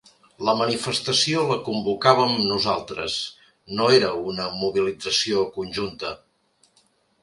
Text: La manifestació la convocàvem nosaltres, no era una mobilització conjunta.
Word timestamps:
La 0.47 0.53
manifestació 0.61 1.43
la 1.51 1.57
convocàvem 1.67 2.33
nosaltres, 2.47 3.19
no 3.81 3.93
era 4.01 4.13
una 4.35 4.51
mobilització 4.67 5.49
conjunta. 5.61 6.21